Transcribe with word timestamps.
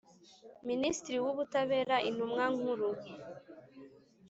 Minisitiri 0.69 1.17
w 1.25 1.27
Ubutabera 1.31 1.95
Intumwa 2.09 2.45
Nkuru 2.55 2.89